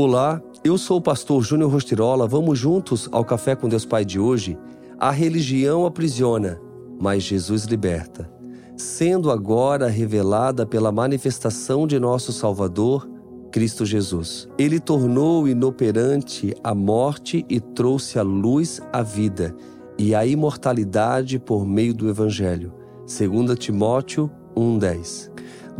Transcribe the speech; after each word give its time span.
Olá, 0.00 0.40
eu 0.62 0.78
sou 0.78 0.98
o 0.98 1.02
pastor 1.02 1.42
Júnior 1.42 1.72
Rostirola. 1.72 2.24
Vamos 2.24 2.56
juntos 2.56 3.08
ao 3.10 3.24
Café 3.24 3.56
com 3.56 3.68
Deus 3.68 3.84
Pai 3.84 4.04
de 4.04 4.16
hoje? 4.16 4.56
A 4.96 5.10
religião 5.10 5.84
aprisiona, 5.84 6.60
mas 7.00 7.24
Jesus 7.24 7.64
liberta. 7.64 8.30
Sendo 8.76 9.28
agora 9.28 9.88
revelada 9.88 10.64
pela 10.64 10.92
manifestação 10.92 11.84
de 11.84 11.98
nosso 11.98 12.32
Salvador, 12.32 13.10
Cristo 13.50 13.84
Jesus. 13.84 14.48
Ele 14.56 14.78
tornou 14.78 15.48
inoperante 15.48 16.54
a 16.62 16.76
morte 16.76 17.44
e 17.48 17.58
trouxe 17.58 18.20
à 18.20 18.22
luz 18.22 18.80
a 18.92 19.02
vida 19.02 19.52
e 19.98 20.14
a 20.14 20.24
imortalidade 20.24 21.40
por 21.40 21.66
meio 21.66 21.92
do 21.92 22.08
Evangelho. 22.08 22.72
2 23.04 23.58
Timóteo 23.58 24.30
1,10 24.56 25.28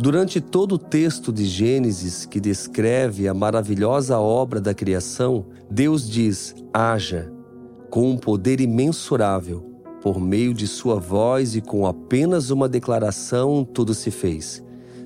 Durante 0.01 0.39
todo 0.39 0.75
o 0.75 0.77
texto 0.77 1.29
de 1.29 1.43
Gênesis 1.43 2.25
que 2.25 2.39
descreve 2.39 3.27
a 3.27 3.33
maravilhosa 3.33 4.17
obra 4.17 4.61
da 4.61 4.73
criação, 4.73 5.47
Deus 5.69 6.09
diz: 6.09 6.55
haja, 6.73 7.29
com 7.89 8.09
um 8.09 8.15
poder 8.15 8.61
imensurável. 8.61 9.65
Por 10.01 10.17
meio 10.17 10.53
de 10.53 10.65
sua 10.67 10.95
voz 10.95 11.53
e 11.57 11.59
com 11.59 11.85
apenas 11.85 12.49
uma 12.49 12.69
declaração, 12.69 13.65
tudo 13.65 13.93
se 13.93 14.09
fez. 14.09 14.63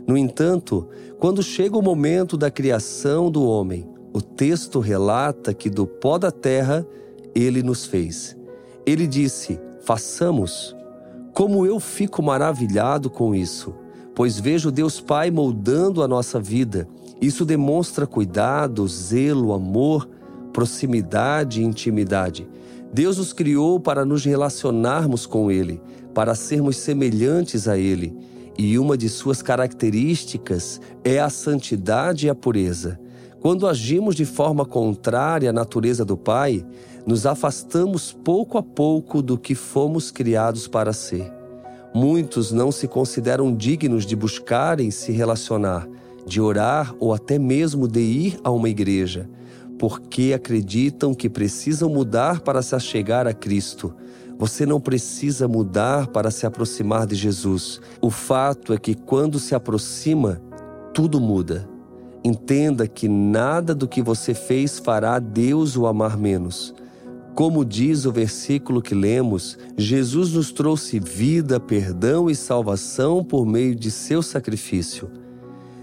No 0.08 0.16
entanto, 0.16 0.88
quando 1.18 1.42
chega 1.42 1.76
o 1.76 1.82
momento 1.82 2.38
da 2.38 2.52
criação 2.52 3.32
do 3.32 3.44
homem, 3.44 3.90
o 4.14 4.22
texto 4.22 4.80
relata 4.80 5.56
que 5.56 5.72
do 5.72 5.88
pó 5.88 6.20
da 6.20 6.30
terra 6.30 6.86
ele 7.34 7.64
nos 7.64 7.84
fez. 7.84 8.38
Ele 8.86 9.08
disse: 9.08 9.60
façamos. 9.82 10.76
Como 11.34 11.66
eu 11.66 11.80
fico 11.80 12.22
maravilhado 12.22 13.10
com 13.10 13.34
isso 13.34 13.74
pois 14.16 14.40
vejo 14.40 14.72
Deus 14.72 15.00
Pai 15.00 15.32
moldando 15.32 16.04
a 16.04 16.08
nossa 16.08 16.40
vida. 16.40 16.88
Isso 17.22 17.46
demonstra 17.46 18.06
cuidado, 18.06 18.88
zelo, 18.88 19.54
amor, 19.54 20.08
proximidade 20.52 21.62
e 21.62 21.64
intimidade. 21.64 22.48
Deus 22.94 23.18
nos 23.18 23.34
criou 23.34 23.80
para 23.80 24.06
nos 24.06 24.24
relacionarmos 24.24 25.26
com 25.26 25.50
Ele, 25.50 25.82
para 26.14 26.36
sermos 26.36 26.78
semelhantes 26.78 27.68
a 27.68 27.78
Ele. 27.78 28.16
E 28.58 28.78
uma 28.78 28.96
de 28.96 29.10
suas 29.10 29.42
características 29.42 30.80
é 31.04 31.20
a 31.20 31.30
santidade 31.30 32.28
e 32.28 32.30
a 32.30 32.36
pureza. 32.36 33.00
Quando 33.42 33.68
agimos 33.68 34.16
de 34.16 34.26
forma 34.26 34.64
contrária 34.64 35.50
à 35.50 35.54
natureza 35.54 36.06
do 36.06 36.16
Pai, 36.16 36.64
nos 37.06 37.26
afastamos 37.26 38.14
pouco 38.14 38.58
a 38.58 38.64
pouco 38.64 39.22
do 39.22 39.38
que 39.38 39.56
fomos 39.56 40.12
criados 40.12 40.68
para 40.68 40.94
ser. 40.94 41.43
Muitos 41.94 42.52
não 42.52 42.72
se 42.72 42.88
consideram 42.88 43.56
dignos 43.56 44.04
de 44.06 44.16
buscarem 44.16 44.90
se 44.90 45.12
relacionar, 45.12 45.88
de 46.26 46.42
orar 46.42 46.96
ou 47.00 47.14
até 47.14 47.38
mesmo 47.38 47.88
de 47.88 48.00
ir 48.00 48.40
a 48.44 48.50
uma 48.50 48.68
igreja, 48.68 49.30
porque 49.78 50.34
acreditam 50.34 51.14
que 51.14 51.30
precisam 51.30 51.90
mudar 51.90 52.42
para 52.42 52.64
se 52.64 52.74
achegar 52.76 53.28
a 53.28 53.34
Cristo. 53.34 53.94
Você 54.40 54.66
não 54.66 54.82
precisa 54.82 55.48
mudar 55.48 56.08
para 56.08 56.32
se 56.32 56.48
aproximar 56.48 57.06
de 57.06 57.14
Jesus. 57.14 57.80
O 58.02 58.10
fato 58.10 58.74
é 58.74 58.78
que 58.78 58.96
quando 58.96 59.38
se 59.38 59.54
aproxima, 59.54 60.42
tudo 60.94 61.22
muda. 61.22 61.70
Entenda 62.24 62.88
que 62.88 63.08
nada 63.08 63.76
do 63.76 63.88
que 63.88 64.02
você 64.02 64.34
fez 64.34 64.80
fará 64.80 65.20
Deus 65.20 65.78
o 65.78 65.86
amar 65.86 66.18
menos. 66.18 66.74
Como 67.36 67.66
diz 67.66 68.06
o 68.06 68.12
versículo 68.12 68.80
que 68.80 68.94
lemos, 68.94 69.58
Jesus 69.76 70.34
nos 70.34 70.52
trouxe 70.52 71.00
vida, 71.00 71.60
perdão 71.60 72.30
e 72.30 72.36
salvação 72.36 73.24
por 73.24 73.44
meio 73.44 73.74
de 73.74 73.90
seu 73.90 74.22
sacrifício. 74.22 75.10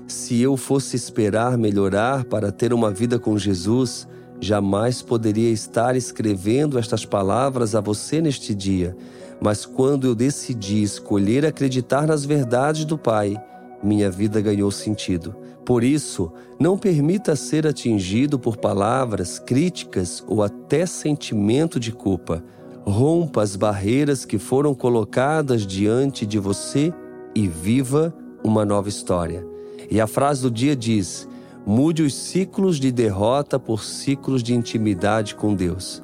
Se 0.07 0.41
eu 0.41 0.57
fosse 0.57 0.95
esperar 0.95 1.59
melhorar 1.59 2.25
para 2.25 2.53
ter 2.53 2.73
uma 2.73 2.93
vida 2.93 3.19
com 3.19 3.37
Jesus, 3.37 4.07
jamais 4.41 5.03
poderia 5.03 5.51
estar 5.51 5.97
escrevendo 5.97 6.79
estas 6.79 7.05
palavras 7.05 7.75
a 7.75 7.81
você 7.81 8.21
neste 8.21 8.55
dia. 8.55 8.97
Mas 9.41 9.67
quando 9.67 10.07
eu 10.07 10.15
decidi 10.15 10.83
escolher 10.83 11.45
acreditar 11.45 12.07
nas 12.07 12.25
verdades 12.25 12.85
do 12.85 12.97
Pai, 12.97 13.37
minha 13.83 14.11
vida 14.11 14.41
ganhou 14.41 14.71
sentido. 14.71 15.35
Por 15.65 15.85
isso, 15.85 16.33
não 16.59 16.77
permita 16.77 17.37
ser 17.37 17.67
atingido 17.67 18.39
por 18.39 18.57
palavras, 18.57 19.39
críticas 19.39 20.23
ou 20.27 20.43
até 20.43 20.85
sentimento 20.87 21.79
de 21.79 21.93
culpa. 21.93 22.43
Rompa 22.85 23.43
as 23.43 23.57
barreiras 23.57 24.25
que 24.25 24.39
foram 24.39 24.75
colocadas 24.75 25.67
diante 25.67 26.27
de 26.27 26.39
você 26.39 26.93
e 27.35 27.47
viva 27.47 28.15
uma 28.43 28.65
nova 28.65 28.89
história. 28.89 29.47
E 29.91 30.01
a 30.01 30.07
frase 30.07 30.43
do 30.43 30.51
dia 30.51 30.75
diz: 30.75 31.29
mude 31.67 32.03
os 32.03 32.15
ciclos 32.15 32.79
de 32.79 32.91
derrota 32.91 33.59
por 33.59 33.85
ciclos 33.85 34.43
de 34.43 34.55
intimidade 34.55 35.35
com 35.35 35.55
Deus. 35.55 36.03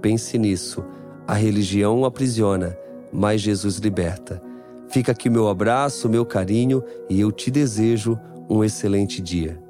Pense 0.00 0.38
nisso. 0.38 0.84
A 1.26 1.34
religião 1.34 2.04
aprisiona, 2.04 2.76
mas 3.12 3.40
Jesus 3.40 3.76
liberta. 3.76 4.47
Fica 4.88 5.12
aqui 5.12 5.28
meu 5.28 5.48
abraço, 5.48 6.08
meu 6.08 6.24
carinho 6.24 6.82
e 7.08 7.20
eu 7.20 7.30
te 7.30 7.50
desejo 7.50 8.18
um 8.48 8.64
excelente 8.64 9.20
dia. 9.20 9.67